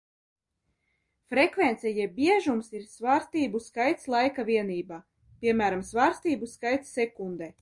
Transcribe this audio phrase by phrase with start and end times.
[1.33, 5.01] Frekvence jeb biežums ir svārstību skaits laika vienībā,
[5.45, 7.57] piemēram, svārstību skaits sekundē.